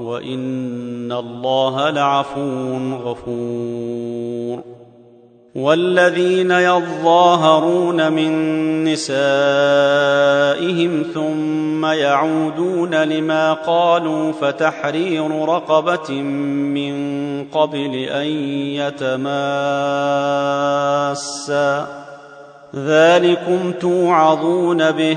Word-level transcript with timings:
وإن 0.00 1.12
الله 1.12 1.90
لعفو 1.90 2.78
غفور. 3.04 4.74
والذين 5.54 6.50
يظاهرون 6.50 8.12
من 8.12 8.32
نسائهم 8.84 9.12
ثم 11.14 11.86
يعودون 11.86 12.94
لما 12.94 13.52
قالوا 13.52 14.32
فتحرير 14.32 15.44
رقبة 15.44 16.12
من 16.12 16.94
قبل 17.44 17.94
أن 17.94 18.26
يتماسا. 19.06 19.54
ذلكم 22.74 23.72
توعظون 23.80 24.90
به. 24.90 25.16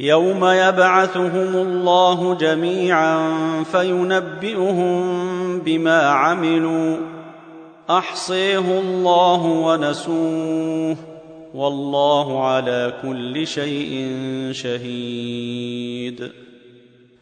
يوم 0.00 0.44
يبعثهم 0.44 1.54
الله 1.54 2.34
جميعا 2.34 3.28
فينبئهم 3.72 5.02
بما 5.58 6.00
عملوا 6.00 6.96
احصيه 7.90 8.80
الله 8.80 9.42
ونسوه 9.44 10.96
والله 11.54 12.46
على 12.46 12.92
كل 13.02 13.46
شيء 13.46 14.10
شهيد. 14.52 16.32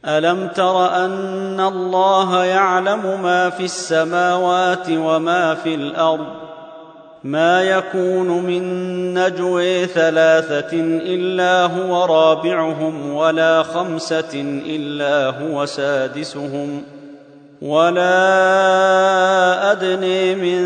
الم 0.04 0.48
تر 0.48 1.04
ان 1.04 1.60
الله 1.60 2.44
يعلم 2.44 3.22
ما 3.22 3.50
في 3.50 3.64
السماوات 3.64 4.86
وما 4.90 5.54
في 5.54 5.74
الأرض 5.74 6.49
ما 7.24 7.62
يكون 7.62 8.42
من 8.42 8.64
نجوي 9.14 9.86
ثلاثة 9.86 10.80
إلا 10.82 11.66
هو 11.66 12.04
رابعهم 12.04 13.14
ولا 13.14 13.62
خمسة 13.62 14.62
إلا 14.66 15.26
هو 15.26 15.66
سادسهم 15.66 16.82
ولا 17.62 18.12
أدني 19.72 20.34
من 20.34 20.62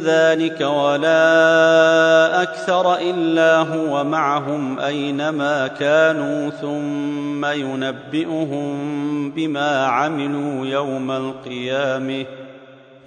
ذلك 0.00 0.60
ولا 0.60 2.42
أكثر 2.42 2.94
إلا 2.96 3.56
هو 3.56 4.04
معهم 4.04 4.78
أينما 4.78 5.66
كانوا 5.66 6.50
ثم 6.50 7.44
ينبئهم 7.44 9.30
بما 9.30 9.86
عملوا 9.86 10.66
يوم 10.66 11.10
القيامة 11.10 12.24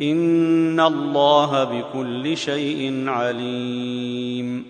ان 0.01 0.79
الله 0.79 1.63
بكل 1.63 2.37
شيء 2.37 3.03
عليم 3.07 4.65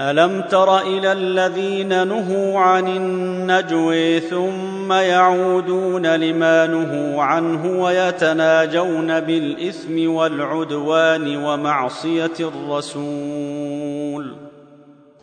الم 0.00 0.40
تر 0.40 0.78
إلى 0.78 1.12
الذين 1.12 2.08
نهوا 2.08 2.58
عن 2.58 2.88
النجو 2.88 4.18
ثم 4.30 4.92
يعودون 4.92 6.06
لما 6.06 6.66
نهوا 6.66 7.22
عنه 7.22 7.82
ويتناجون 7.82 9.20
بالاثم 9.20 10.10
والعدوان 10.10 11.36
ومعصيه 11.36 12.32
الرسول 12.40 13.67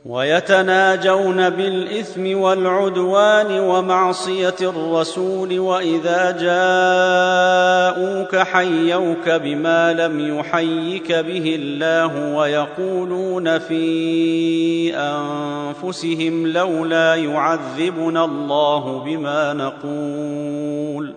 ويتناجون 0.06 1.50
بالإثم 1.50 2.38
والعدوان 2.38 3.60
ومعصية 3.60 4.56
الرسول 4.62 5.60
وإذا 5.60 6.32
جاءوك 6.32 8.36
حيوك 8.36 9.30
بما 9.30 9.94
لم 9.94 10.38
يحيك 10.38 11.12
به 11.12 11.56
الله 11.60 12.36
ويقولون 12.36 13.60
في 13.60 14.96
أنفسهم 14.96 16.48
لولا 16.48 17.16
يعذبنا 17.16 18.26
الله 18.26 19.00
بما 19.00 19.54
نقول 19.54 21.14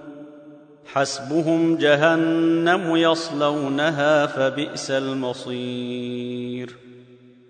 حسبهم 0.86 1.76
جهنم 1.76 2.96
يصلونها 2.96 4.26
فبئس 4.26 4.90
المصير 4.90 6.88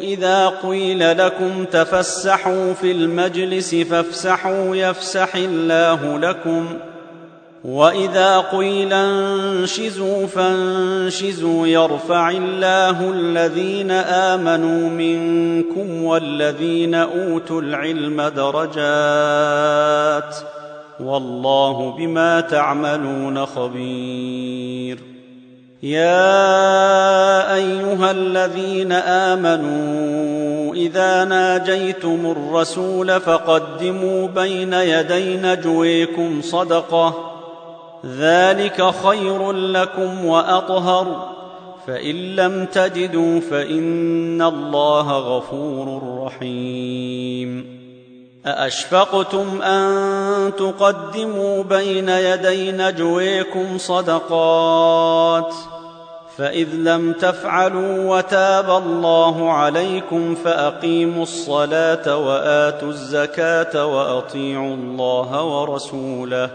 إذا 0.00 0.48
قيل 0.48 1.18
لكم 1.18 1.64
تفسحوا 1.64 2.72
في 2.72 2.92
المجلس 2.92 3.74
فافسحوا 3.74 4.76
يفسح 4.76 5.34
الله 5.36 6.18
لكم 6.18 6.66
وإذا 7.64 8.38
قيل 8.38 8.92
انشزوا 8.92 10.26
فانشزوا 10.26 11.66
يرفع 11.66 12.30
الله 12.30 13.10
الذين 13.10 13.90
آمنوا 13.90 14.90
منكم 14.90 16.04
والذين 16.04 16.94
أوتوا 16.94 17.60
العلم 17.60 18.22
درجات 18.22 18.70
والله 21.00 21.96
بما 21.98 22.40
تعملون 22.40 23.46
خبير 23.46 25.09
يا 25.82 27.54
أيها 27.54 28.10
الذين 28.10 28.92
آمنوا 28.92 30.74
إذا 30.74 31.24
ناجيتم 31.24 32.34
الرسول 32.36 33.20
فقدموا 33.20 34.28
بين 34.28 34.72
يدي 34.72 35.36
نجويكم 35.36 36.42
صدقة. 36.42 37.32
ذلك 38.18 38.90
خير 39.04 39.52
لكم 39.52 40.24
وأطهر. 40.24 41.28
فإن 41.86 42.14
لم 42.14 42.66
تجدوا 42.72 43.40
فإن 43.40 44.42
الله 44.42 45.12
غفور 45.12 46.02
رحيم. 46.26 47.79
أأشفقتم 48.46 49.62
أن 49.62 50.52
تقدموا 50.58 51.62
بين 51.62 52.08
يدي 52.08 52.72
نجويكم 52.72 53.78
صدقات 53.78 55.54
فإذ 56.36 56.68
لم 56.74 57.12
تفعلوا 57.12 58.16
وتاب 58.16 58.70
الله 58.70 59.52
عليكم 59.52 60.34
فأقيموا 60.34 61.22
الصلاة 61.22 62.16
وآتوا 62.16 62.88
الزكاة 62.88 63.86
وأطيعوا 63.86 64.74
الله 64.74 65.44
ورسوله 65.44 66.50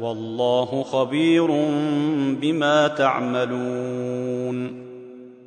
والله 0.00 0.84
خبير 0.92 1.46
بما 2.40 2.88
تعملون 2.88 4.52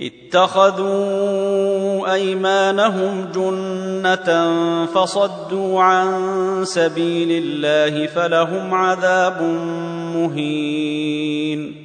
اتخذوا 0.00 0.94
أيمانهم 2.12 3.28
جنة 3.34 4.56
فصدوا 4.86 5.82
عن 5.82 6.24
سبيل 6.64 7.44
الله 7.44 8.06
فلهم 8.06 8.74
عذاب 8.74 9.42
مهين. 10.14 11.84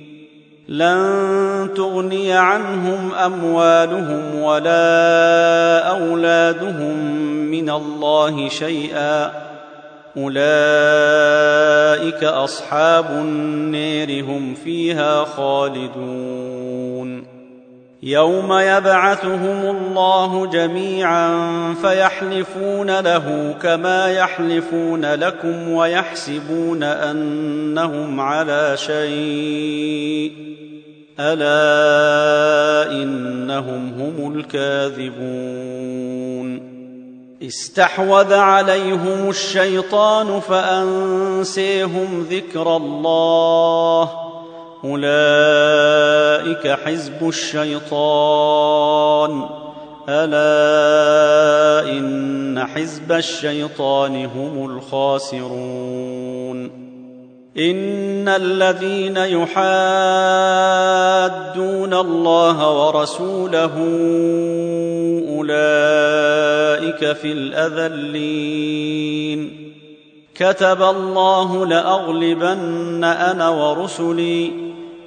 لن 0.67 1.69
تغني 1.75 2.33
عنهم 2.33 3.11
أموالهم 3.13 4.35
ولا 4.35 5.79
أولادهم 5.79 7.05
من 7.51 7.69
الله 7.69 8.49
شيئا. 8.49 9.31
أولئك 10.17 10.43
أصحاب 12.23 13.05
النير 13.11 14.25
هم 14.25 14.53
فيها 14.53 15.23
خالدون. 15.23 16.48
يوم 18.03 18.53
يبعثهم 18.53 19.75
الله 19.77 20.45
جميعا 20.45 21.33
فيحلفون 21.81 22.99
له 22.99 23.55
كما 23.61 24.11
يحلفون 24.11 25.05
لكم 25.05 25.71
ويحسبون 25.71 26.83
أنهم 26.83 28.19
على 28.19 28.77
شيء. 28.77 30.31
ألا 31.19 32.91
إنهم 32.91 33.93
هم 33.99 34.35
الكاذبون. 34.35 35.19
استحوذ 37.43 38.33
عليهم 38.33 39.29
الشيطان 39.29 40.39
فأنسيهم 40.39 42.27
ذكر 42.31 42.75
الله. 42.75 44.09
اولئك 44.85 46.67
حزب 46.67 47.27
الشيطان 47.29 48.79
الا 50.09 51.89
ان 51.91 52.65
حزب 52.65 53.11
الشيطان 53.11 54.25
هم 54.25 54.65
الخاسرون 54.65 56.09
ان 57.57 58.27
الذين 58.27 59.17
يحادون 59.17 59.53
الله 61.93 62.85
ورسوله 62.85 63.73
اولئك 65.29 67.11
في 67.13 67.31
الاذلين 67.31 68.79
كتب 70.35 70.81
الله 70.81 71.65
لاغلبن 71.65 73.03
أنا 73.03 73.49
ورسلي 73.49 74.68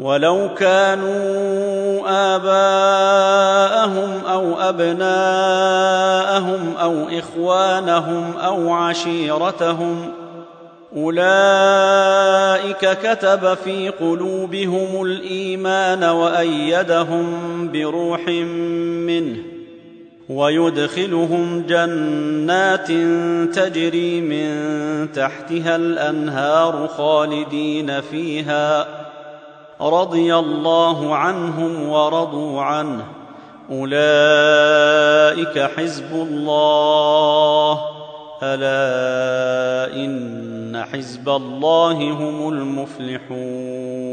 ولو 0.00 0.48
كانوا 0.58 2.00
آباءهم 2.36 4.10
أو 4.24 4.60
أبناءهم 4.60 5.00
أو 6.76 7.08
إخوانهم 7.18 8.36
أو 8.36 8.72
عشيرتهم 8.72 10.10
أولئك 10.96 12.18
كتب 13.02 13.54
في 13.54 13.88
قلوبهم 13.88 15.02
الإيمان 15.02 16.04
وأيدهم 16.04 17.26
بروح 17.72 18.28
منه 18.28 19.36
ويدخلهم 20.28 21.64
جنات 21.68 22.88
تجري 23.56 24.20
من 24.20 24.52
تحتها 25.12 25.76
الأنهار 25.76 26.88
خالدين 26.88 28.00
فيها. 28.00 29.09
رضي 29.80 30.34
الله 30.34 31.14
عنهم 31.14 31.88
ورضوا 31.88 32.62
عنه. 32.62 33.04
أولئك 33.70 35.58
حزب 35.58 36.12
الله. 36.12 37.80
ألا 38.42 39.94
إن 39.94 40.84
حزب 40.92 41.28
الله 41.28 41.92
هم 41.92 42.48
المفلحون. 42.48 44.09